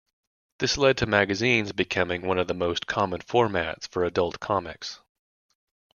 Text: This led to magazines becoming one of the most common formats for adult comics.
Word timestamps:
This 0.57 0.79
led 0.79 0.97
to 0.97 1.05
magazines 1.05 1.73
becoming 1.73 2.23
one 2.23 2.39
of 2.39 2.47
the 2.47 2.55
most 2.55 2.87
common 2.87 3.21
formats 3.21 3.87
for 3.87 4.03
adult 4.03 4.39
comics. 4.39 4.99